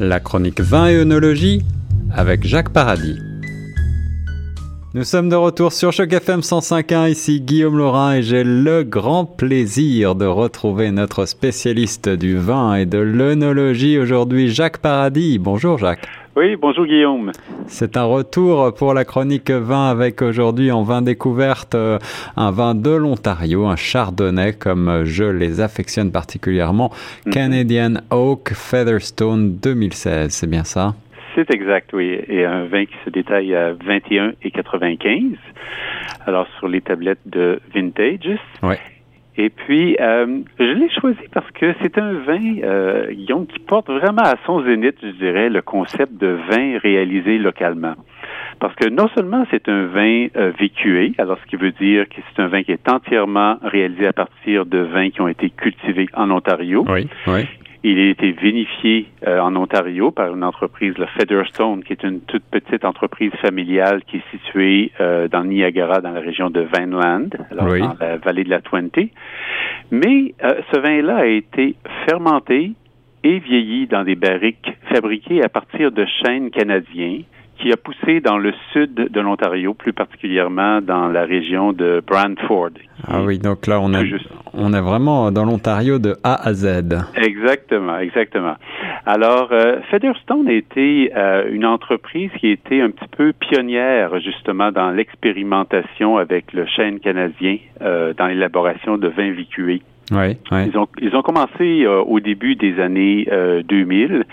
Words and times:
La 0.00 0.18
chronique 0.18 0.62
vin 0.62 0.88
et 0.88 0.96
œnologie 0.96 1.62
avec 2.10 2.46
Jacques 2.46 2.70
Paradis. 2.70 3.18
Nous 4.94 5.04
sommes 5.04 5.28
de 5.28 5.36
retour 5.36 5.74
sur 5.74 5.92
Choc 5.92 6.10
FM 6.10 6.40
105.1, 6.40 7.10
ici 7.10 7.42
Guillaume 7.42 7.76
Laurin 7.76 8.14
et 8.14 8.22
j'ai 8.22 8.42
le 8.42 8.82
grand 8.82 9.26
plaisir 9.26 10.14
de 10.14 10.24
retrouver 10.24 10.90
notre 10.90 11.26
spécialiste 11.26 12.08
du 12.08 12.38
vin 12.38 12.76
et 12.76 12.86
de 12.86 12.96
l'œnologie 12.96 13.98
aujourd'hui, 13.98 14.48
Jacques 14.48 14.78
Paradis. 14.78 15.38
Bonjour 15.38 15.76
Jacques. 15.76 16.08
Oui, 16.36 16.54
bonjour 16.54 16.86
Guillaume. 16.86 17.32
C'est 17.66 17.96
un 17.96 18.04
retour 18.04 18.72
pour 18.74 18.94
la 18.94 19.04
chronique 19.04 19.50
vin 19.50 19.90
avec 19.90 20.22
aujourd'hui 20.22 20.70
en 20.70 20.84
vin 20.84 21.02
découverte 21.02 21.74
euh, 21.74 21.98
un 22.36 22.52
vin 22.52 22.76
de 22.76 22.90
l'Ontario, 22.90 23.66
un 23.66 23.74
chardonnay 23.74 24.52
comme 24.52 25.02
je 25.04 25.24
les 25.24 25.60
affectionne 25.60 26.12
particulièrement, 26.12 26.92
mhm. 27.26 27.32
Canadian 27.32 27.94
Oak 28.10 28.52
Featherstone 28.54 29.56
2016, 29.56 30.30
c'est 30.30 30.48
bien 30.48 30.64
ça? 30.64 30.94
C'est 31.34 31.52
exact, 31.52 31.92
oui. 31.92 32.20
Et 32.28 32.44
un 32.44 32.64
vin 32.64 32.84
qui 32.84 32.94
se 33.04 33.10
détaille 33.10 33.54
à 33.54 33.72
21 33.72 34.32
et 34.42 34.50
95. 34.50 35.36
Alors, 36.26 36.46
sur 36.58 36.68
les 36.68 36.80
tablettes 36.80 37.20
de 37.26 37.60
Vintage. 37.74 38.38
Oui. 38.62 38.74
Et 39.40 39.48
puis, 39.48 39.96
euh, 39.98 40.40
je 40.58 40.64
l'ai 40.64 40.90
choisi 40.90 41.18
parce 41.32 41.50
que 41.52 41.74
c'est 41.80 41.96
un 41.96 42.12
vin, 42.12 42.58
euh, 42.62 43.10
Guillaume, 43.10 43.46
qui 43.46 43.58
porte 43.58 43.88
vraiment 43.88 44.20
à 44.20 44.34
son 44.44 44.62
zénith, 44.62 44.96
je 45.02 45.12
dirais, 45.12 45.48
le 45.48 45.62
concept 45.62 46.12
de 46.20 46.36
vin 46.50 46.78
réalisé 46.78 47.38
localement. 47.38 47.94
Parce 48.58 48.74
que 48.74 48.86
non 48.90 49.08
seulement 49.14 49.46
c'est 49.50 49.66
un 49.70 49.86
vin 49.86 50.26
euh, 50.36 50.52
vécué, 50.60 51.14
alors 51.16 51.38
ce 51.42 51.48
qui 51.48 51.56
veut 51.56 51.72
dire 51.72 52.06
que 52.10 52.16
c'est 52.16 52.42
un 52.42 52.48
vin 52.48 52.62
qui 52.62 52.72
est 52.72 52.86
entièrement 52.86 53.56
réalisé 53.62 54.06
à 54.06 54.12
partir 54.12 54.66
de 54.66 54.76
vins 54.80 55.08
qui 55.08 55.22
ont 55.22 55.28
été 55.28 55.48
cultivés 55.48 56.10
en 56.12 56.30
Ontario. 56.30 56.84
Oui, 56.86 57.08
oui. 57.26 57.46
Il 57.82 57.98
a 57.98 58.10
été 58.10 58.32
vinifié 58.32 59.06
euh, 59.26 59.40
en 59.40 59.56
Ontario 59.56 60.10
par 60.10 60.34
une 60.34 60.44
entreprise, 60.44 60.98
le 60.98 61.06
Featherstone, 61.06 61.82
qui 61.82 61.94
est 61.94 62.02
une 62.02 62.20
toute 62.20 62.42
petite 62.50 62.84
entreprise 62.84 63.32
familiale 63.40 64.02
qui 64.04 64.18
est 64.18 64.30
située 64.30 64.92
euh, 65.00 65.28
dans 65.28 65.44
Niagara, 65.44 66.02
dans 66.02 66.10
la 66.10 66.20
région 66.20 66.50
de 66.50 66.60
Vineland, 66.60 67.28
alors 67.50 67.78
dans 67.78 67.96
la 67.98 68.18
vallée 68.18 68.44
de 68.44 68.50
la 68.50 68.60
Twente. 68.60 68.98
Mais 69.90 70.34
euh, 70.44 70.60
ce 70.70 70.78
vin-là 70.78 71.16
a 71.16 71.26
été 71.26 71.74
fermenté 72.06 72.72
et 73.24 73.38
vieilli 73.38 73.86
dans 73.86 74.04
des 74.04 74.14
barriques 74.14 74.76
fabriquées 74.92 75.42
à 75.42 75.48
partir 75.48 75.90
de 75.90 76.04
chênes 76.22 76.50
canadiens 76.50 77.20
qui 77.60 77.72
a 77.72 77.76
poussé 77.76 78.20
dans 78.20 78.38
le 78.38 78.52
sud 78.72 78.94
de 78.94 79.20
l'Ontario, 79.20 79.74
plus 79.74 79.92
particulièrement 79.92 80.80
dans 80.80 81.08
la 81.08 81.24
région 81.24 81.72
de 81.72 82.02
Brantford. 82.06 82.70
Ah 83.06 83.22
oui, 83.22 83.38
donc 83.38 83.66
là, 83.66 83.80
on 83.80 83.92
est, 83.92 84.10
on 84.54 84.72
est 84.72 84.80
vraiment 84.80 85.30
dans 85.30 85.44
l'Ontario 85.44 85.98
de 85.98 86.16
A 86.24 86.46
à 86.46 86.52
Z. 86.54 86.66
Exactement, 87.16 87.98
exactement. 87.98 88.54
Alors, 89.06 89.48
euh, 89.52 89.80
Featherstone 89.90 90.48
a 90.48 90.52
été 90.52 91.12
euh, 91.16 91.50
une 91.50 91.66
entreprise 91.66 92.30
qui 92.38 92.48
a 92.48 92.50
été 92.50 92.80
un 92.80 92.90
petit 92.90 93.08
peu 93.16 93.32
pionnière, 93.32 94.18
justement, 94.20 94.72
dans 94.72 94.90
l'expérimentation 94.90 96.16
avec 96.16 96.52
le 96.52 96.66
chêne 96.66 97.00
canadien 97.00 97.58
euh, 97.82 98.12
dans 98.14 98.26
l'élaboration 98.26 98.96
de 98.98 99.08
vins 99.08 99.32
vicués. 99.32 99.82
Oui, 100.12 100.36
oui. 100.50 100.58
Ils, 100.66 100.76
ont, 100.76 100.88
ils 101.00 101.14
ont 101.14 101.22
commencé 101.22 101.84
euh, 101.84 102.00
au 102.00 102.20
début 102.20 102.56
des 102.56 102.80
années 102.80 103.28
2000 103.68 104.24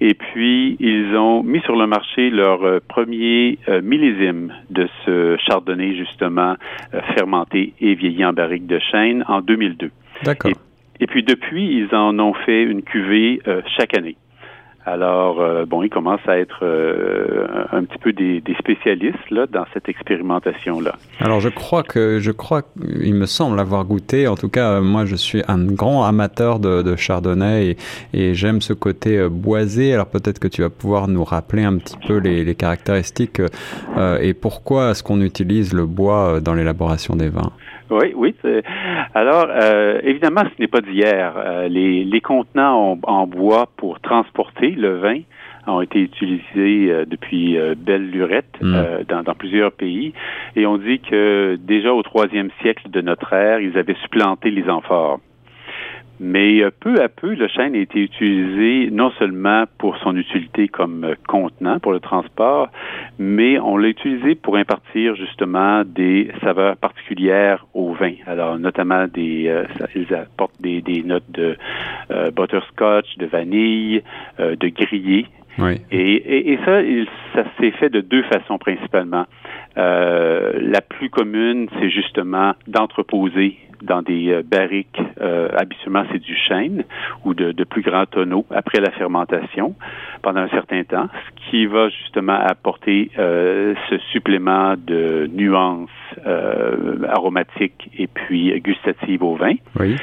et 0.00 0.14
puis, 0.14 0.76
ils 0.80 1.14
ont 1.14 1.42
mis 1.42 1.60
sur 1.60 1.76
le 1.76 1.86
marché 1.86 2.30
leur 2.30 2.64
euh, 2.64 2.78
premier 2.88 3.58
euh, 3.68 3.82
millésime 3.82 4.54
de 4.70 4.88
ce 5.04 5.36
chardonnay, 5.46 5.94
justement, 5.94 6.56
euh, 6.94 7.00
fermenté 7.14 7.74
et 7.80 7.94
vieilli 7.94 8.24
en 8.24 8.32
barrique 8.32 8.66
de 8.66 8.78
chêne 8.78 9.24
en 9.28 9.42
2002. 9.42 9.90
D'accord. 10.24 10.50
Et, 10.50 11.04
et, 11.04 11.06
puis, 11.06 11.22
depuis, 11.22 11.66
ils 11.76 11.94
en 11.94 12.18
ont 12.18 12.32
fait 12.32 12.62
une 12.62 12.82
cuvée 12.82 13.40
chaque 13.76 13.96
année. 13.96 14.16
Alors, 14.86 15.40
euh, 15.40 15.66
bon, 15.66 15.82
ils 15.82 15.90
commencent 15.90 16.26
à 16.26 16.38
être 16.38 16.60
euh, 16.62 17.46
un 17.70 17.84
petit 17.84 17.98
peu 17.98 18.12
des, 18.14 18.42
spécialistes 18.58 19.30
là 19.30 19.46
dans 19.46 19.66
cette 19.74 19.88
expérimentation-là. 19.90 20.94
Alors, 21.20 21.40
je 21.40 21.50
crois 21.50 21.82
que, 21.82 22.18
je 22.18 22.30
crois, 22.30 22.62
il 23.02 23.14
me 23.14 23.26
semble 23.26 23.60
avoir 23.60 23.84
goûté. 23.84 24.26
En 24.26 24.36
tout 24.36 24.48
cas, 24.48 24.80
moi, 24.80 25.04
je 25.04 25.16
suis 25.16 25.42
un 25.48 25.62
grand 25.64 26.04
amateur 26.04 26.60
de, 26.60 26.96
chardonnay 26.96 27.76
et, 28.14 28.34
j'aime 28.34 28.62
ce 28.62 28.72
côté 28.72 29.18
euh, 29.18 29.28
boisé. 29.28 29.92
Alors, 29.92 30.06
peut-être 30.06 30.38
que 30.38 30.48
tu 30.48 30.62
vas 30.62 30.70
pouvoir 30.70 31.08
nous 31.08 31.24
rappeler 31.24 31.62
un 31.62 31.76
petit 31.76 31.98
peu 32.06 32.16
les, 32.16 32.42
les 32.44 32.54
caractéristiques 32.54 33.42
et 34.20 34.34
pourquoi 34.34 34.90
est-ce 34.90 35.02
qu'on 35.02 35.20
utilise 35.20 35.74
le 35.74 35.86
bois 35.86 36.40
dans 36.40 36.54
l'élaboration 36.54 37.16
des 37.16 37.28
vins? 37.28 37.52
Oui, 37.90 38.12
oui. 38.14 38.34
Alors, 39.14 39.46
euh, 39.48 40.00
évidemment, 40.02 40.42
ce 40.44 40.60
n'est 40.60 40.68
pas 40.68 40.80
d'hier. 40.80 41.34
Euh, 41.36 41.68
les, 41.68 42.04
les 42.04 42.20
contenants 42.20 42.98
en, 43.02 43.26
bois 43.26 43.68
pour 43.76 44.00
transporter 44.00 44.70
le 44.70 44.98
vin 44.98 45.20
ont 45.66 45.80
été 45.80 46.00
utilisés 46.00 46.90
euh, 46.90 47.04
depuis 47.06 47.58
belle 47.76 48.10
lurette 48.10 48.56
mm. 48.60 49.04
dans, 49.08 49.22
dans, 49.22 49.34
plusieurs 49.34 49.72
pays. 49.72 50.12
Et 50.56 50.66
on 50.66 50.78
dit 50.78 51.00
que 51.00 51.58
déjà 51.60 51.92
au 51.92 52.02
troisième 52.02 52.50
siècle 52.60 52.88
de 52.88 53.00
notre 53.00 53.32
ère, 53.32 53.60
ils 53.60 53.76
avaient 53.76 53.96
supplanté 54.02 54.50
les 54.50 54.68
amphores. 54.68 55.20
Mais 56.22 56.60
euh, 56.60 56.70
peu 56.78 57.00
à 57.02 57.08
peu, 57.08 57.34
le 57.34 57.48
chêne 57.48 57.74
a 57.74 57.78
été 57.78 57.98
utilisé 57.98 58.90
non 58.90 59.10
seulement 59.12 59.64
pour 59.78 59.96
son 59.96 60.14
utilité 60.14 60.68
comme 60.68 61.02
euh, 61.04 61.14
contenant 61.26 61.80
pour 61.80 61.92
le 61.92 62.00
transport, 62.00 62.68
mais 63.18 63.58
on 63.58 63.78
l'a 63.78 63.88
utilisé 63.88 64.34
pour 64.34 64.56
impartir 64.56 65.16
justement 65.16 65.82
des 65.82 66.30
saveurs 66.42 66.76
particulières 66.76 67.66
au 67.72 67.94
vin. 67.94 68.12
Alors, 68.26 68.58
notamment 68.58 69.06
des, 69.06 69.48
euh, 69.48 69.64
ils 69.96 70.12
apportent 70.14 70.60
des, 70.60 70.82
des 70.82 71.02
notes 71.02 71.30
de 71.30 71.56
butterscotch, 72.36 73.16
de 73.16 73.26
vanille, 73.26 74.02
de 74.38 74.68
grillé. 74.68 75.26
Oui. 75.58 75.80
Et, 75.90 76.52
et, 76.52 76.58
ça, 76.64 76.82
ça 77.34 77.44
s'est 77.58 77.70
fait 77.70 77.88
de 77.88 78.00
deux 78.00 78.22
façons 78.24 78.58
principalement. 78.58 79.26
la 79.76 80.80
plus 80.80 81.08
commune, 81.08 81.68
c'est 81.78 81.90
justement 81.90 82.52
d'entreposer 82.66 83.56
dans 83.82 84.02
des 84.02 84.30
euh, 84.30 84.42
barriques, 84.42 85.00
euh, 85.20 85.48
habituellement 85.56 86.04
c'est 86.12 86.18
du 86.18 86.36
chêne 86.36 86.84
ou 87.24 87.34
de, 87.34 87.52
de, 87.52 87.64
plus 87.64 87.82
grands 87.82 88.06
tonneaux 88.06 88.46
après 88.50 88.80
la 88.80 88.90
fermentation 88.90 89.74
pendant 90.22 90.40
un 90.40 90.48
certain 90.48 90.82
temps, 90.84 91.08
ce 91.26 91.50
qui 91.50 91.66
va 91.66 91.88
justement 91.88 92.38
apporter 92.38 93.10
euh, 93.18 93.74
ce 93.88 93.98
supplément 94.12 94.74
de 94.76 95.28
nuances 95.32 95.88
euh, 96.26 97.04
aromatiques 97.08 97.90
et 97.96 98.06
puis 98.06 98.58
gustatives 98.60 99.22
au 99.22 99.36
vin. 99.36 99.54
Oui. 99.78 99.96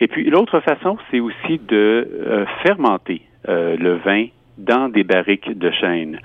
Et 0.00 0.08
puis 0.08 0.28
l'autre 0.28 0.60
façon, 0.60 0.98
c'est 1.10 1.20
aussi 1.20 1.60
de 1.68 2.08
euh, 2.26 2.44
fermenter 2.62 3.22
le 3.48 3.96
vin 3.96 4.26
dans 4.58 4.88
des 4.88 5.04
barriques 5.04 5.58
de 5.58 5.70
chêne. 5.70 6.18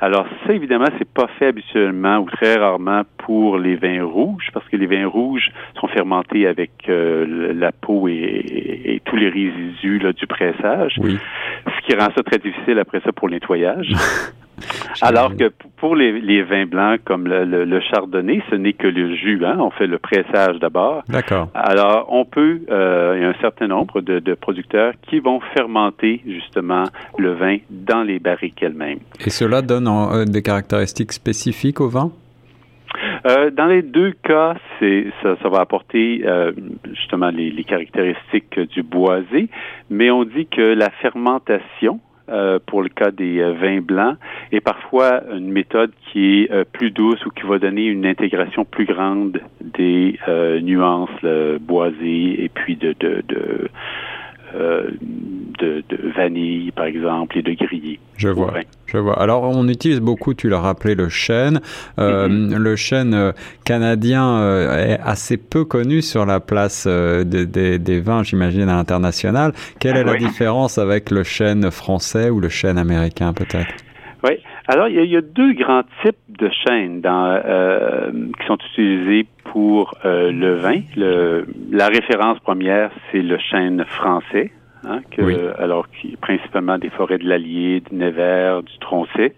Alors 0.00 0.26
ça, 0.46 0.52
évidemment, 0.52 0.86
c'est 0.98 1.08
pas 1.08 1.28
fait 1.38 1.46
habituellement 1.46 2.18
ou 2.18 2.30
très 2.30 2.56
rarement 2.56 3.02
pour 3.18 3.58
les 3.58 3.76
vins 3.76 4.04
rouges, 4.04 4.48
parce 4.52 4.66
que 4.68 4.76
les 4.76 4.86
vins 4.86 5.06
rouges 5.06 5.50
sont 5.80 5.88
fermentés 5.88 6.46
avec 6.46 6.70
euh, 6.88 7.52
la 7.54 7.72
peau 7.72 8.08
et, 8.08 9.00
tous 9.04 9.16
les 9.16 9.28
résidus 9.28 9.98
là, 9.98 10.12
du 10.12 10.26
pressage, 10.26 10.96
oui. 10.98 11.18
ce 11.66 11.86
qui 11.86 11.96
rend 11.96 12.08
ça 12.14 12.22
très 12.22 12.38
difficile 12.38 12.78
après 12.78 13.00
ça 13.00 13.12
pour 13.12 13.28
le 13.28 13.34
nettoyage. 13.34 13.92
Alors 15.00 15.36
que 15.36 15.50
pour 15.76 15.94
les, 15.96 16.42
vins 16.42 16.66
blancs 16.66 17.00
comme 17.04 17.26
le, 17.28 17.80
chardonnay, 17.80 18.42
ce 18.50 18.54
n'est 18.54 18.72
que 18.72 18.86
le 18.86 19.14
jus. 19.14 19.44
Hein? 19.44 19.56
On 19.58 19.70
fait 19.70 19.86
le 19.86 19.98
pressage 19.98 20.58
d'abord. 20.58 21.02
D'accord. 21.08 21.48
Alors, 21.54 22.06
on 22.10 22.24
peut, 22.24 22.60
euh, 22.70 23.14
il 23.16 23.22
y 23.22 23.24
a 23.24 23.28
un 23.28 23.40
certain 23.40 23.68
nombre 23.68 24.00
de, 24.00 24.34
producteurs 24.34 24.94
qui 25.02 25.20
vont 25.20 25.40
fermenter 25.56 26.22
justement 26.26 26.84
le 27.18 27.34
vin 27.34 27.58
dans 27.70 28.02
les 28.02 28.18
barriques 28.18 28.62
elles-mêmes. 28.62 29.00
Et 29.24 29.30
cela 29.30 29.62
donne 29.62 29.88
euh, 29.88 30.24
des 30.24 30.42
caractéristiques 30.42 31.12
spécifiques 31.12 31.80
au 31.80 31.88
vin? 31.88 32.10
Euh, 33.26 33.50
dans 33.50 33.66
les 33.66 33.82
deux 33.82 34.12
cas, 34.22 34.54
c'est 34.78 35.06
ça, 35.22 35.36
ça 35.42 35.48
va 35.48 35.60
apporter 35.60 36.24
justement 36.94 37.30
les, 37.30 37.50
les, 37.50 37.64
caractéristiques 37.64 38.58
du 38.70 38.82
boisé, 38.82 39.48
mais 39.90 40.10
on 40.10 40.24
dit 40.24 40.46
que 40.46 40.74
la 40.74 40.90
fermentation 40.90 42.00
euh, 42.28 42.58
pour 42.64 42.82
le 42.82 42.88
cas 42.88 43.10
des 43.10 43.40
euh, 43.40 43.52
vins 43.52 43.80
blancs. 43.80 44.16
Et 44.52 44.60
parfois 44.60 45.22
une 45.32 45.50
méthode 45.50 45.92
qui 46.06 46.42
est 46.42 46.50
euh, 46.50 46.64
plus 46.70 46.90
douce 46.90 47.24
ou 47.26 47.30
qui 47.30 47.46
va 47.46 47.58
donner 47.58 47.84
une 47.84 48.06
intégration 48.06 48.64
plus 48.64 48.84
grande 48.84 49.40
des 49.60 50.18
nuances 50.62 51.24
boisées 51.60 52.44
et 52.44 52.48
puis 52.48 52.76
de, 52.76 52.94
de, 52.98 53.22
de 53.26 53.68
euh, 54.54 54.90
de, 55.58 55.82
vanille, 56.16 56.70
par 56.70 56.86
exemple, 56.86 57.36
et 57.36 57.42
de 57.42 57.52
grillé. 57.52 57.98
Je 58.16 58.28
vois. 58.28 58.54
Je 58.86 58.96
vois. 58.96 59.20
Alors, 59.20 59.42
on 59.42 59.66
utilise 59.68 60.00
beaucoup, 60.00 60.32
tu 60.34 60.48
l'as 60.48 60.60
rappelé, 60.60 60.94
le 60.94 61.08
chêne. 61.08 61.60
Euh, 61.98 62.28
mm-hmm. 62.28 62.56
Le 62.56 62.76
chêne 62.76 63.14
euh, 63.14 63.32
canadien 63.64 64.38
est 64.78 65.00
assez 65.02 65.36
peu 65.36 65.64
connu 65.64 66.00
sur 66.00 66.24
la 66.26 66.40
place 66.40 66.86
des 66.86 68.00
vins, 68.00 68.22
j'imagine, 68.22 68.68
à 68.68 68.76
l'international. 68.76 69.52
Quelle 69.80 69.96
est 69.96 70.04
la 70.04 70.16
différence 70.16 70.78
avec 70.78 71.10
le 71.10 71.24
chêne 71.24 71.70
français 71.70 72.30
ou 72.30 72.40
le 72.40 72.48
chêne 72.48 72.78
américain, 72.78 73.32
peut-être? 73.32 73.74
Oui. 74.24 74.38
Alors, 74.68 74.88
il 74.88 75.02
y, 75.02 75.16
a, 75.16 75.20
deux 75.22 75.54
grands 75.54 75.82
types 76.02 76.16
de 76.28 76.50
chênes 76.50 77.00
dans, 77.00 77.40
qui 78.38 78.46
sont 78.46 78.58
utilisés 78.72 79.26
pour 79.44 79.94
le 80.04 80.54
vin. 80.56 80.80
Le, 80.94 81.46
la 81.72 81.88
référence 81.88 82.38
première, 82.40 82.90
c'est 83.10 83.22
le 83.22 83.38
chêne 83.38 83.84
français. 83.86 84.52
hein, 84.84 85.00
que, 85.10 85.58
alors 85.60 85.88
qui 85.88 86.16
principalement 86.16 86.78
des 86.78 86.90
forêts 86.90 87.18
de 87.18 87.26
l'Allier, 87.26 87.80
du 87.80 87.96
Nevers, 87.96 88.62
du 88.62 88.78
Tronchet. 88.78 89.34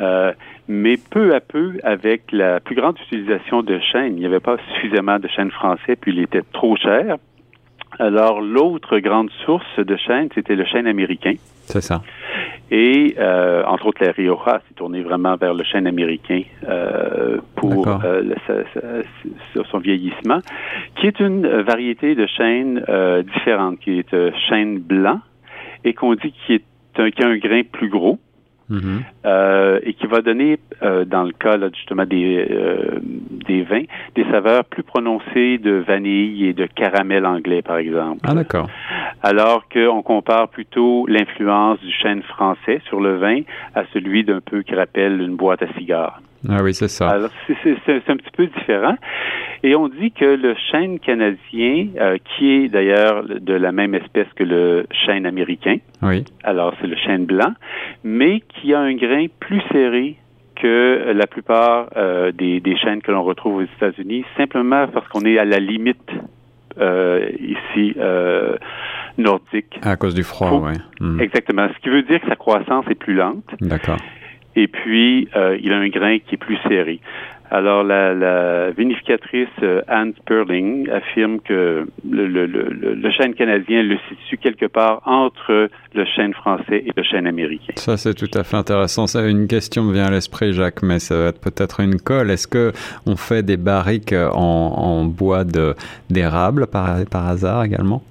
Euh, 0.00 0.32
mais 0.68 0.96
peu 0.96 1.34
à 1.34 1.40
peu, 1.40 1.78
avec 1.84 2.32
la 2.32 2.60
plus 2.60 2.74
grande 2.74 2.98
utilisation 3.06 3.62
de 3.62 3.78
chêne, 3.78 4.16
il 4.16 4.20
n'y 4.20 4.26
avait 4.26 4.40
pas 4.40 4.56
suffisamment 4.74 5.18
de 5.18 5.28
chêne 5.28 5.50
français, 5.50 5.96
puis 5.96 6.12
il 6.12 6.20
était 6.20 6.42
trop 6.52 6.76
cher. 6.76 7.16
Alors, 7.98 8.40
l'autre 8.40 8.98
grande 8.98 9.30
source 9.44 9.78
de 9.78 9.96
chêne, 9.96 10.28
c'était 10.34 10.56
le 10.56 10.64
chêne 10.66 10.86
américain. 10.86 11.34
C'est 11.64 11.80
ça. 11.80 12.02
Et, 12.70 13.14
euh, 13.18 13.64
entre 13.66 13.86
autres, 13.86 14.04
la 14.04 14.12
Rioja 14.12 14.60
s'est 14.66 14.74
tournée 14.74 15.02
vraiment 15.02 15.36
vers 15.36 15.54
le 15.54 15.62
chêne 15.64 15.86
américain 15.86 16.42
euh, 16.68 17.38
pour 17.54 17.86
euh, 17.86 18.22
son 19.70 19.78
vieillissement, 19.78 20.40
qui 20.96 21.06
est 21.06 21.20
une 21.20 21.46
variété 21.62 22.14
de 22.14 22.26
chêne 22.26 22.82
euh, 22.88 23.22
différente, 23.22 23.78
qui 23.80 23.98
est 23.98 24.12
euh, 24.14 24.30
chêne 24.48 24.78
blanc 24.78 25.20
et 25.84 25.94
qu'on 25.94 26.14
dit 26.14 26.32
qui 26.44 26.54
est 26.54 26.64
un, 26.98 27.10
qui 27.10 27.22
a 27.22 27.28
un 27.28 27.36
grain 27.36 27.62
plus 27.70 27.88
gros. 27.88 28.18
Euh, 29.24 29.78
et 29.84 29.94
qui 29.94 30.06
va 30.06 30.22
donner, 30.22 30.58
euh, 30.82 31.04
dans 31.04 31.22
le 31.22 31.32
cas 31.32 31.56
là, 31.56 31.68
justement 31.72 32.04
des, 32.04 32.46
euh, 32.50 32.98
des 33.46 33.62
vins, 33.62 33.84
des 34.16 34.24
saveurs 34.24 34.64
plus 34.64 34.82
prononcées 34.82 35.58
de 35.58 35.84
vanille 35.86 36.46
et 36.46 36.52
de 36.52 36.66
caramel 36.66 37.26
anglais, 37.26 37.62
par 37.62 37.76
exemple. 37.76 38.20
Ah, 38.24 38.34
d'accord. 38.34 38.68
Alors 39.28 39.64
qu'on 39.68 40.02
compare 40.02 40.48
plutôt 40.48 41.04
l'influence 41.08 41.80
du 41.80 41.90
chêne 41.90 42.22
français 42.22 42.80
sur 42.86 43.00
le 43.00 43.16
vin 43.16 43.40
à 43.74 43.82
celui 43.92 44.22
d'un 44.22 44.40
peu 44.40 44.62
qui 44.62 44.72
rappelle 44.72 45.20
une 45.20 45.34
boîte 45.34 45.64
à 45.64 45.66
cigares. 45.76 46.20
Ah 46.48 46.62
oui, 46.62 46.72
c'est 46.72 46.86
ça. 46.86 47.08
Alors, 47.08 47.30
c'est 47.64 48.08
un 48.08 48.16
petit 48.18 48.30
peu 48.36 48.46
différent. 48.46 48.94
Et 49.64 49.74
on 49.74 49.88
dit 49.88 50.12
que 50.12 50.24
le 50.24 50.54
chêne 50.70 51.00
canadien, 51.00 51.88
euh, 51.98 52.18
qui 52.24 52.52
est 52.52 52.68
d'ailleurs 52.68 53.24
de 53.24 53.52
la 53.52 53.72
même 53.72 53.96
espèce 53.96 54.28
que 54.36 54.44
le 54.44 54.86
chêne 54.92 55.26
américain, 55.26 55.78
oui. 56.02 56.22
alors 56.44 56.74
c'est 56.80 56.86
le 56.86 56.96
chêne 56.96 57.24
blanc, 57.24 57.52
mais 58.04 58.40
qui 58.40 58.74
a 58.74 58.78
un 58.78 58.94
grain 58.94 59.26
plus 59.40 59.62
serré 59.72 60.14
que 60.54 61.12
la 61.12 61.26
plupart 61.26 61.88
euh, 61.96 62.30
des, 62.30 62.60
des 62.60 62.76
chênes 62.76 63.02
que 63.02 63.10
l'on 63.10 63.24
retrouve 63.24 63.56
aux 63.56 63.62
États-Unis, 63.62 64.24
simplement 64.36 64.86
parce 64.86 65.08
qu'on 65.08 65.22
est 65.22 65.36
à 65.36 65.44
la 65.44 65.58
limite 65.58 66.12
euh, 66.78 67.28
ici 67.40 67.94
nordique. 69.18 69.78
À 69.82 69.96
cause 69.96 70.14
du 70.14 70.22
froid, 70.22 70.62
oui. 70.64 70.78
Mm. 71.00 71.20
Exactement. 71.20 71.68
Ce 71.74 71.82
qui 71.82 71.88
veut 71.88 72.02
dire 72.02 72.20
que 72.20 72.28
sa 72.28 72.36
croissance 72.36 72.84
est 72.90 72.94
plus 72.94 73.14
lente. 73.14 73.44
D'accord. 73.60 73.98
Et 74.54 74.68
puis, 74.68 75.28
euh, 75.36 75.58
il 75.62 75.72
a 75.72 75.76
un 75.76 75.88
grain 75.88 76.18
qui 76.18 76.34
est 76.34 76.38
plus 76.38 76.58
serré. 76.68 77.00
Alors, 77.48 77.84
la, 77.84 78.12
la 78.12 78.70
vinificatrice 78.70 79.48
euh, 79.62 79.80
Anne 79.86 80.14
Sperling 80.16 80.90
affirme 80.90 81.38
que 81.40 81.86
le, 82.10 82.26
le, 82.26 82.46
le, 82.46 82.94
le, 82.94 83.10
chêne 83.12 83.34
canadien 83.34 83.84
le 83.84 83.98
situe 84.08 84.36
quelque 84.36 84.66
part 84.66 85.02
entre 85.04 85.68
le 85.94 86.04
chêne 86.16 86.32
français 86.34 86.82
et 86.84 86.90
le 86.96 87.02
chêne 87.04 87.26
américain. 87.26 87.74
Ça, 87.76 87.96
c'est 87.96 88.14
tout 88.14 88.30
à 88.36 88.42
fait 88.42 88.56
intéressant. 88.56 89.06
Ça, 89.06 89.28
une 89.28 89.46
question 89.46 89.84
me 89.84 89.92
vient 89.92 90.06
à 90.06 90.10
l'esprit, 90.10 90.54
Jacques, 90.54 90.82
mais 90.82 90.98
ça 90.98 91.16
va 91.16 91.28
être 91.28 91.40
peut-être 91.40 91.80
une 91.80 92.00
colle. 92.00 92.30
Est-ce 92.32 92.48
que 92.48 92.72
on 93.06 93.14
fait 93.14 93.44
des 93.44 93.56
barriques 93.56 94.12
en, 94.12 94.40
en 94.40 95.04
bois 95.04 95.44
d'érable 96.10 96.66
par, 96.66 97.04
par 97.08 97.28
hasard 97.28 97.62
également? 97.62 98.02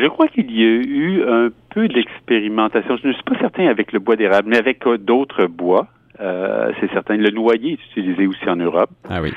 Je 0.00 0.06
crois 0.06 0.28
qu'il 0.28 0.50
y 0.50 0.62
a 0.62 0.66
eu 0.66 1.22
un 1.26 1.48
peu 1.70 1.88
d'expérimentation. 1.88 2.96
Je 3.02 3.08
ne 3.08 3.12
suis 3.12 3.22
pas 3.22 3.38
certain 3.38 3.66
avec 3.66 3.92
le 3.92 3.98
bois 3.98 4.16
d'érable, 4.16 4.48
mais 4.50 4.58
avec 4.58 4.86
d'autres 4.86 5.46
bois. 5.46 5.88
Euh, 6.20 6.72
c'est 6.80 6.90
certain. 6.92 7.16
Le 7.16 7.30
noyer 7.30 7.72
est 7.72 7.84
utilisé 7.90 8.26
aussi 8.26 8.48
en 8.48 8.56
Europe. 8.56 8.90
Ah 9.08 9.22
oui. 9.22 9.32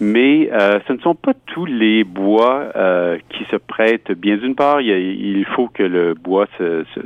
Mais 0.00 0.50
euh, 0.52 0.80
ce 0.86 0.92
ne 0.92 0.98
sont 0.98 1.14
pas 1.14 1.32
tous 1.46 1.66
les 1.66 2.04
bois 2.04 2.70
euh, 2.74 3.18
qui 3.30 3.44
se 3.44 3.56
prêtent 3.56 4.12
bien. 4.12 4.36
D'une 4.36 4.54
part, 4.54 4.80
il, 4.80 4.90
il, 4.90 5.44
faut 5.44 5.68
que 5.68 5.84
le 5.84 6.14
bois 6.14 6.46
se, 6.58 6.84
se, 6.94 7.00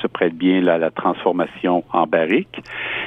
se 0.00 0.06
prête 0.08 0.34
bien 0.34 0.66
à 0.66 0.78
la 0.78 0.90
transformation 0.90 1.84
en 1.92 2.06
barrique. 2.06 2.60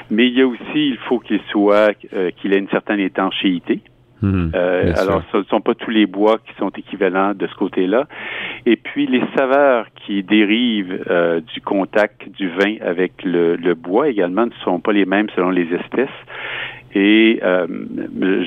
Mais 0.09 0.27
il 0.27 0.37
y 0.37 0.41
a 0.41 0.47
aussi, 0.47 0.61
il 0.75 0.97
faut 1.07 1.19
qu'il 1.19 1.41
soit, 1.51 1.91
euh, 2.13 2.31
qu'il 2.37 2.53
ait 2.53 2.59
une 2.59 2.69
certaine 2.69 2.99
étanchéité. 2.99 3.81
Mmh, 4.21 4.49
euh, 4.55 4.93
alors, 4.97 5.21
ce 5.31 5.37
ne 5.37 5.43
sont 5.43 5.61
pas 5.61 5.75
tous 5.75 5.91
les 5.91 6.07
bois 6.07 6.37
qui 6.39 6.53
sont 6.57 6.69
équivalents 6.69 7.33
de 7.35 7.45
ce 7.45 7.55
côté-là. 7.55 8.07
Et 8.65 8.75
puis, 8.75 9.05
les 9.05 9.21
saveurs 9.35 9.85
qui 10.05 10.23
dérivent 10.23 11.03
euh, 11.09 11.39
du 11.41 11.61
contact 11.61 12.27
du 12.31 12.49
vin 12.49 12.75
avec 12.81 13.23
le, 13.23 13.55
le, 13.55 13.75
bois 13.75 14.09
également 14.09 14.45
ne 14.45 14.51
sont 14.63 14.79
pas 14.79 14.91
les 14.91 15.05
mêmes 15.05 15.27
selon 15.35 15.51
les 15.51 15.67
espèces. 15.73 16.09
Et 16.95 17.39
euh, 17.43 17.67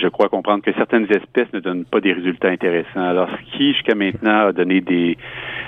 je 0.00 0.08
crois 0.08 0.28
comprendre 0.28 0.64
que 0.64 0.72
certaines 0.72 1.06
espèces 1.10 1.52
ne 1.52 1.60
donnent 1.60 1.84
pas 1.84 2.00
des 2.00 2.12
résultats 2.12 2.48
intéressants. 2.48 3.00
Alors, 3.00 3.28
ce 3.28 3.56
qui, 3.56 3.72
jusqu'à 3.74 3.94
maintenant, 3.94 4.48
a 4.48 4.52
donné 4.52 4.80
des, 4.80 5.16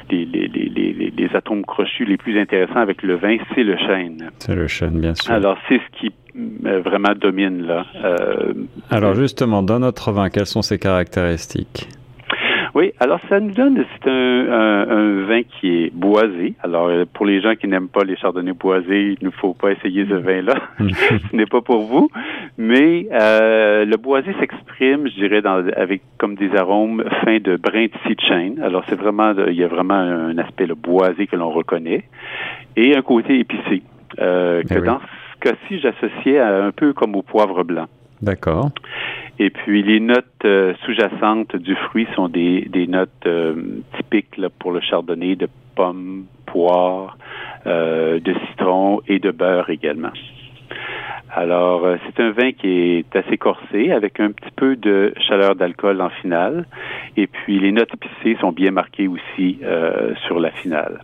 des 0.08 0.24
les, 0.24 0.48
les, 0.48 0.68
les, 0.68 1.12
les, 1.16 1.36
atomes 1.36 1.64
crochus 1.64 2.06
les 2.06 2.16
plus 2.16 2.40
intéressants 2.40 2.80
avec 2.80 3.02
le 3.02 3.14
vin, 3.14 3.36
c'est 3.54 3.62
le 3.62 3.76
chêne. 3.76 4.30
C'est 4.38 4.56
le 4.56 4.66
chêne, 4.66 5.00
bien 5.00 5.14
sûr. 5.14 5.32
Alors, 5.32 5.58
c'est 5.68 5.78
ce 5.78 5.98
qui 6.00 6.10
vraiment 6.34 7.12
domine 7.20 7.66
là. 7.66 7.84
Euh, 8.04 8.52
Alors, 8.90 9.14
justement, 9.14 9.62
dans 9.62 9.78
notre 9.78 10.12
vin, 10.12 10.30
quelles 10.30 10.46
sont 10.46 10.62
ses 10.62 10.78
caractéristiques? 10.78 11.88
Oui, 12.74 12.92
alors 13.00 13.20
ça 13.28 13.38
nous 13.38 13.50
donne, 13.52 13.84
c'est 13.92 14.08
un, 14.10 14.46
un, 14.50 14.88
un, 14.88 15.24
vin 15.26 15.42
qui 15.42 15.84
est 15.84 15.92
boisé. 15.92 16.54
Alors 16.62 16.90
pour 17.12 17.26
les 17.26 17.42
gens 17.42 17.54
qui 17.54 17.68
n'aiment 17.68 17.90
pas 17.90 18.02
les 18.02 18.16
chardonnays 18.16 18.54
boisés, 18.54 19.14
il 19.20 19.26
ne 19.26 19.30
faut 19.30 19.52
pas 19.52 19.72
essayer 19.72 20.06
ce 20.06 20.14
vin-là. 20.14 20.54
ce 20.78 21.36
n'est 21.36 21.44
pas 21.44 21.60
pour 21.60 21.82
vous. 21.82 22.08
Mais 22.56 23.06
euh, 23.12 23.84
le 23.84 23.96
boisé 23.98 24.34
s'exprime, 24.40 25.06
je 25.06 25.14
dirais, 25.16 25.42
dans, 25.42 25.62
avec 25.76 26.00
comme 26.16 26.34
des 26.34 26.56
arômes 26.56 27.04
fins 27.22 27.40
de 27.40 27.56
brin 27.56 27.88
de 27.88 28.20
chêne. 28.26 28.58
Alors 28.62 28.84
c'est 28.88 28.98
vraiment, 28.98 29.34
il 29.48 29.54
y 29.54 29.64
a 29.64 29.68
vraiment 29.68 29.92
un 29.92 30.38
aspect 30.38 30.64
le 30.64 30.74
boisé 30.74 31.26
que 31.26 31.36
l'on 31.36 31.50
reconnaît 31.50 32.04
et 32.76 32.96
un 32.96 33.02
côté 33.02 33.38
épicé 33.38 33.82
euh, 34.18 34.62
que 34.62 34.68
Eh 34.74 34.78
oui. 34.80 34.86
dans 34.86 35.00
cas-ci 35.42 35.80
j'associais 35.80 36.38
un 36.38 36.70
peu 36.70 36.92
comme 36.92 37.16
au 37.16 37.22
poivre 37.22 37.64
blanc. 37.64 37.86
D'accord. 38.22 38.70
Et 39.38 39.50
puis 39.50 39.82
les 39.82 39.98
notes 39.98 40.44
euh, 40.44 40.74
sous-jacentes 40.84 41.56
du 41.56 41.74
fruit 41.74 42.06
sont 42.14 42.28
des, 42.28 42.62
des 42.70 42.86
notes 42.86 43.10
euh, 43.26 43.80
typiques 43.96 44.36
là, 44.36 44.48
pour 44.58 44.70
le 44.70 44.80
chardonnay 44.80 45.34
de 45.34 45.48
pommes, 45.74 46.26
poire, 46.46 47.18
euh, 47.66 48.20
de 48.20 48.34
citron 48.46 49.00
et 49.08 49.18
de 49.18 49.30
beurre 49.32 49.70
également. 49.70 50.12
Alors, 51.34 51.86
c'est 52.04 52.22
un 52.22 52.30
vin 52.30 52.52
qui 52.52 52.68
est 52.68 53.16
assez 53.16 53.38
corsé, 53.38 53.90
avec 53.90 54.20
un 54.20 54.32
petit 54.32 54.50
peu 54.54 54.76
de 54.76 55.14
chaleur 55.26 55.54
d'alcool 55.54 56.02
en 56.02 56.10
finale. 56.10 56.66
Et 57.16 57.26
puis, 57.26 57.58
les 57.58 57.72
notes 57.72 57.88
épicées 57.94 58.38
sont 58.38 58.52
bien 58.52 58.70
marquées 58.70 59.08
aussi 59.08 59.58
sur 60.26 60.38
la 60.38 60.50
finale. 60.50 61.00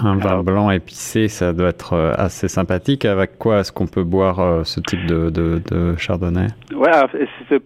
Un 0.00 0.16
vin 0.16 0.30
Alors, 0.30 0.44
blanc 0.44 0.70
épicé, 0.70 1.28
ça 1.28 1.52
doit 1.52 1.68
être 1.68 1.92
euh, 1.94 2.12
assez 2.16 2.48
sympathique. 2.48 3.04
Avec 3.04 3.38
quoi 3.38 3.60
est-ce 3.60 3.72
qu'on 3.72 3.86
peut 3.86 4.04
boire 4.04 4.40
euh, 4.40 4.64
ce 4.64 4.80
type 4.80 5.06
de, 5.06 5.30
de, 5.30 5.60
de 5.70 5.96
chardonnay? 5.96 6.48
Ouais, 6.74 6.90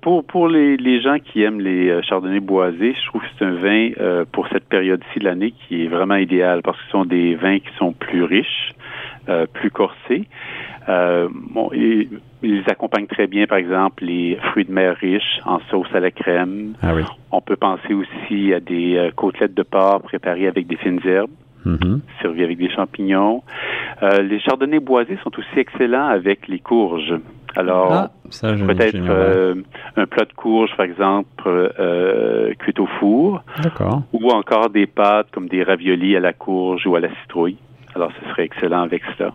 pour, 0.01 0.25
pour 0.25 0.49
les, 0.49 0.77
les, 0.77 1.01
gens 1.01 1.19
qui 1.19 1.43
aiment 1.43 1.61
les 1.61 1.91
euh, 1.91 2.03
chardonnays 2.03 2.41
boisés, 2.41 2.95
je 2.95 3.07
trouve 3.07 3.21
que 3.21 3.27
c'est 3.39 3.45
un 3.45 3.53
vin 3.53 3.91
euh, 4.01 4.25
pour 4.31 4.49
cette 4.49 4.65
période-ci 4.65 5.19
de 5.19 5.25
l'année 5.25 5.53
qui 5.53 5.85
est 5.85 5.89
vraiment 5.89 6.17
idéal 6.17 6.63
parce 6.63 6.79
que 6.79 6.85
ce 6.85 6.91
sont 6.91 7.05
des 7.05 7.35
vins 7.35 7.59
qui 7.59 7.69
sont 7.79 7.93
plus 7.93 8.23
riches, 8.23 8.71
euh, 9.29 9.47
plus 9.53 9.71
corsés. 9.71 10.25
bon, 10.87 11.71
et, 11.73 12.09
ils 12.45 12.65
accompagnent 12.67 13.07
très 13.07 13.29
bien, 13.29 13.47
par 13.47 13.59
exemple, 13.59 14.05
les 14.05 14.37
fruits 14.51 14.65
de 14.65 14.73
mer 14.73 14.97
riches 14.97 15.41
en 15.45 15.61
sauce 15.71 15.87
à 15.95 16.01
la 16.01 16.11
crème. 16.11 16.75
Ah 16.83 16.93
oui. 16.93 17.03
On 17.31 17.41
peut 17.41 17.55
penser 17.55 17.95
aussi 17.95 18.53
à 18.53 18.59
des 18.59 19.11
côtelettes 19.15 19.55
de 19.55 19.63
porc 19.63 20.03
préparées 20.03 20.49
avec 20.49 20.67
des 20.67 20.77
fines 20.77 21.01
herbes. 21.05 21.31
-hmm. 21.67 22.01
servi 22.21 22.43
avec 22.45 22.59
des 22.59 22.71
champignons. 22.71 23.43
Euh, 24.03 24.23
les 24.23 24.41
chardonnays 24.41 24.81
boisés 24.81 25.19
sont 25.23 25.33
aussi 25.39 25.59
excellents 25.59 26.09
avec 26.09 26.49
les 26.49 26.59
courges. 26.59 27.15
Alors, 27.55 27.93
ah, 27.93 28.11
peut-être 28.31 28.97
euh, 28.97 29.55
un 29.97 30.07
plat 30.07 30.25
de 30.25 30.33
courges, 30.33 30.75
par 30.77 30.87
exemple, 30.87 31.45
euh, 31.47 32.55
cuit 32.55 32.75
au 32.79 32.87
four. 32.99 33.43
D'accord. 33.63 34.03
Ou 34.13 34.31
encore 34.31 34.71
des 34.71 34.87
pâtes 34.87 35.29
comme 35.33 35.49
des 35.49 35.63
raviolis 35.63 36.17
à 36.17 36.21
la 36.21 36.33
courge 36.33 36.87
ou 36.87 36.97
à 36.97 37.01
la 37.01 37.09
citrouille. 37.23 37.59
Alors, 37.95 38.11
ce 38.19 38.31
serait 38.31 38.45
excellent 38.45 38.83
avec 38.83 39.03
ça. 39.19 39.33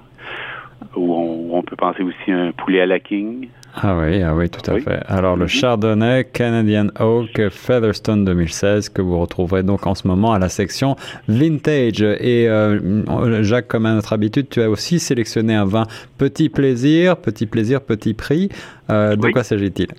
Ou 0.96 1.14
on, 1.14 1.58
on 1.58 1.62
peut 1.62 1.76
penser 1.76 2.02
aussi 2.02 2.32
un 2.32 2.52
poulet 2.52 2.82
à 2.82 2.88
la 2.88 3.00
king. 3.00 3.50
Ah 3.80 3.96
oui, 3.96 4.24
ah 4.24 4.34
oui, 4.34 4.50
tout 4.50 4.72
à 4.72 4.74
oui. 4.74 4.82
fait. 4.82 5.04
Alors, 5.08 5.36
le 5.36 5.46
Chardonnay 5.46 6.24
Canadian 6.34 6.88
Oak 7.00 7.50
Featherstone 7.50 8.26
2016 8.26 8.90
que 8.90 9.04
vous 9.04 9.20
retrouverez 9.20 9.62
donc 9.62 9.86
en 9.86 9.94
ce 9.94 10.08
moment 10.08 10.34
à 10.34 10.40
la 10.40 10.50
section 10.50 10.96
Vintage. 11.28 12.02
Et 12.02 12.50
euh, 12.50 13.44
Jacques, 13.44 13.68
comme 13.68 13.86
à 13.86 13.94
notre 13.94 14.14
habitude, 14.14 14.48
tu 14.50 14.62
as 14.62 14.70
aussi 14.70 14.98
sélectionné 14.98 15.54
un 15.54 15.66
vin 15.66 15.84
Petit 16.18 16.50
Plaisir, 16.50 17.18
Petit 17.18 17.46
Plaisir, 17.46 17.82
Petit 17.82 18.16
Prix. 18.16 18.50
Euh, 18.90 19.16
de 19.16 19.26
oui. 19.26 19.32
quoi 19.32 19.44
s'agit-il? 19.44 19.90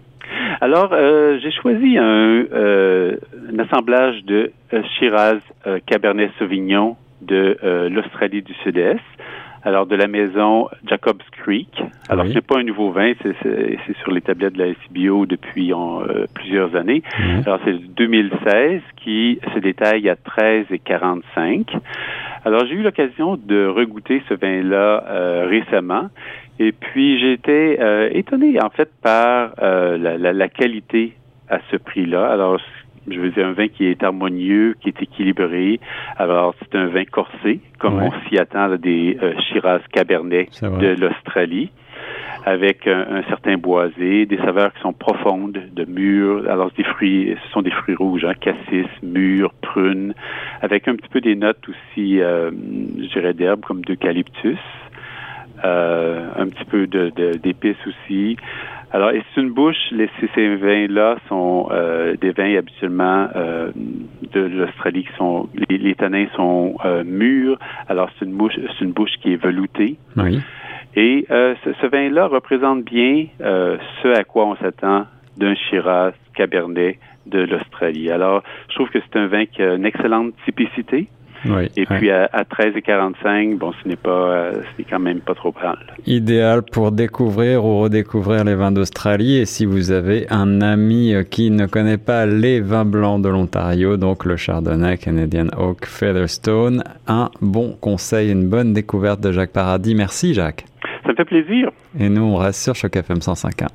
Alors, 0.60 0.90
euh, 0.92 1.38
j'ai 1.40 1.52
choisi 1.52 1.96
un, 1.98 2.46
euh, 2.52 3.16
un, 3.52 3.58
assemblage 3.60 4.24
de 4.24 4.50
Shiraz 4.98 5.38
Cabernet 5.86 6.30
Sauvignon 6.38 6.96
de 7.22 7.56
l'Australie 7.90 8.42
du 8.42 8.54
Sud-Est. 8.64 8.98
Alors 9.64 9.86
de 9.86 9.96
la 9.96 10.06
maison 10.06 10.68
Jacobs 10.86 11.22
Creek. 11.42 11.82
Alors 12.08 12.24
Oui. 12.26 12.32
c'est 12.34 12.46
pas 12.46 12.58
un 12.58 12.62
nouveau 12.62 12.90
vin, 12.90 13.12
c'est 13.22 13.34
sur 14.02 14.12
les 14.12 14.20
tablettes 14.20 14.54
de 14.54 14.62
la 14.64 14.72
SBO 14.84 15.26
depuis 15.26 15.72
euh, 15.72 16.26
plusieurs 16.34 16.74
années. 16.76 17.02
Mhm. 17.18 17.42
Alors 17.46 17.58
c'est 17.64 17.76
2016 17.94 18.80
qui 18.96 19.38
se 19.54 19.58
détaille 19.58 20.08
à 20.08 20.16
13 20.16 20.66
et 20.70 20.78
45. 20.78 21.76
Alors 22.44 22.64
j'ai 22.66 22.74
eu 22.74 22.82
l'occasion 22.82 23.36
de 23.36 23.66
regoûter 23.66 24.22
ce 24.28 24.34
vin-là 24.34 25.04
euh, 25.08 25.46
récemment. 25.48 26.08
Et 26.60 26.72
puis 26.72 27.18
j'ai 27.20 27.32
été 27.32 27.80
euh, 27.80 28.08
étonné 28.12 28.60
en 28.60 28.70
fait 28.70 28.90
par 29.02 29.52
euh, 29.62 29.96
la, 29.98 30.18
la- 30.18 30.32
la 30.32 30.48
qualité 30.48 31.14
à 31.48 31.58
ce 31.70 31.76
prix-là. 31.76 32.26
Alors 32.30 32.58
je 33.12 33.20
veux 33.20 33.30
dire 33.30 33.46
un 33.46 33.52
vin 33.52 33.68
qui 33.68 33.86
est 33.86 34.02
harmonieux, 34.02 34.76
qui 34.80 34.88
est 34.88 35.02
équilibré. 35.02 35.80
Alors 36.16 36.54
c'est 36.60 36.76
un 36.76 36.86
vin 36.86 37.04
corsé, 37.04 37.60
comme 37.78 37.98
Ouais. 37.98 38.08
on 38.12 38.28
s'y 38.28 38.38
attend 38.38 38.66
là, 38.68 38.76
des 38.76 39.18
euh, 39.22 39.32
Shiraz 39.48 39.80
Cabernet 39.92 40.48
de 40.62 41.00
l'Australie 41.00 41.70
avec 42.46 42.86
un, 42.86 43.00
un 43.16 43.22
certain 43.24 43.56
boisé, 43.56 44.24
des 44.24 44.38
saveurs 44.38 44.72
qui 44.72 44.80
sont 44.80 44.92
profondes, 44.94 45.58
de 45.72 45.84
mûres. 45.84 46.48
Alors, 46.48 46.70
des 46.76 46.84
fruits, 46.84 47.34
ce 47.44 47.50
sont 47.52 47.60
des 47.60 47.70
fruits 47.72 47.96
rouges, 47.96 48.24
hein, 48.24 48.32
cassis, 48.40 48.86
mûres, 49.02 49.52
prunes, 49.60 50.14
avec 50.62 50.88
un 50.88 50.94
petit 50.96 51.08
peu 51.08 51.20
des 51.20 51.34
notes 51.34 51.68
aussi, 51.68 52.20
euh, 52.20 52.50
je 52.50 53.08
dirais, 53.12 53.34
d'herbes 53.34 53.60
comme 53.60 53.84
d'eucalyptus, 53.84 54.56
euh, 55.64 56.28
un 56.36 56.46
petit 56.48 56.64
peu 56.64 56.86
de- 56.86 57.10
de- 57.14 57.36
d'épices 57.36 57.76
aussi. 57.86 58.36
Alors, 58.90 59.10
et 59.10 59.22
c'est 59.34 59.40
une 59.40 59.50
bouche, 59.50 59.76
les, 59.90 60.08
ces, 60.34 60.56
vins-là 60.56 61.16
sont 61.28 61.68
euh, 61.70 62.16
des 62.16 62.30
vins 62.30 62.56
habituellement 62.56 63.28
euh, 63.36 63.70
de 64.32 64.40
l'Australie 64.40 65.04
qui 65.04 65.12
sont, 65.16 65.48
les, 65.68 65.76
les 65.76 65.94
tanins 65.94 66.26
sont 66.34 66.76
euh, 66.84 67.04
mûrs. 67.04 67.58
Alors, 67.88 68.08
c'est 68.18 68.24
une 68.24 68.32
bouche, 68.32 68.54
c'est 68.56 68.84
une 68.84 68.92
bouche 68.92 69.12
qui 69.20 69.34
est 69.34 69.42
veloutée. 69.42 69.98
Oui. 70.16 70.40
Et 70.96 71.26
euh, 71.30 71.54
ce, 71.64 71.70
ce 71.80 71.86
vin-là 71.86 72.28
représente 72.28 72.84
bien 72.84 73.26
euh, 73.42 73.76
ce 74.02 74.08
à 74.08 74.24
quoi 74.24 74.46
on 74.46 74.56
s'attend 74.56 75.06
d'un 75.36 75.54
Shiraz 75.54 76.12
Cabernet 76.34 76.98
de 77.26 77.40
l'Australie. 77.40 78.10
Alors, 78.10 78.42
je 78.70 78.74
trouve 78.74 78.88
que 78.88 78.98
c'est 79.00 79.18
un 79.18 79.26
vin 79.26 79.44
qui 79.44 79.62
a 79.62 79.74
une 79.74 79.84
excellente 79.84 80.32
typicité. 80.46 81.08
Oui. 81.44 81.68
Et 81.76 81.86
puis 81.86 82.10
à, 82.10 82.28
à 82.32 82.44
13 82.44 82.72
et 82.76 82.82
45, 82.82 83.58
bon, 83.58 83.72
ce 83.82 83.88
n'est 83.88 83.96
pas, 83.96 84.10
euh, 84.10 84.52
ce 84.54 84.78
n'est 84.78 84.86
quand 84.88 84.98
même 84.98 85.20
pas 85.20 85.34
trop 85.34 85.54
mal. 85.62 85.78
Idéal 86.06 86.62
pour 86.62 86.92
découvrir 86.92 87.64
ou 87.64 87.80
redécouvrir 87.80 88.44
les 88.44 88.54
vins 88.54 88.72
d'Australie. 88.72 89.38
Et 89.38 89.46
si 89.46 89.64
vous 89.66 89.90
avez 89.90 90.26
un 90.30 90.60
ami 90.60 91.14
qui 91.30 91.50
ne 91.50 91.66
connaît 91.66 91.98
pas 91.98 92.26
les 92.26 92.60
vins 92.60 92.84
blancs 92.84 93.22
de 93.22 93.28
l'Ontario, 93.28 93.96
donc 93.96 94.24
le 94.24 94.36
Chardonnay, 94.36 94.98
Canadian 94.98 95.46
Oak, 95.56 95.86
Featherstone, 95.86 96.82
un 97.06 97.30
bon 97.40 97.76
conseil, 97.80 98.30
une 98.30 98.48
bonne 98.48 98.72
découverte 98.72 99.20
de 99.20 99.32
Jacques 99.32 99.52
Paradis. 99.52 99.94
Merci 99.94 100.34
Jacques. 100.34 100.64
Ça 101.04 101.10
me 101.10 101.14
fait 101.14 101.24
plaisir. 101.24 101.70
Et 101.98 102.08
nous, 102.08 102.22
on 102.22 102.36
reste 102.36 102.62
sur 102.62 102.74
Choc 102.74 102.96
FM 102.96 103.18
105.1. 103.18 103.66